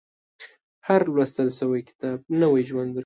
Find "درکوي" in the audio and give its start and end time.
2.93-2.99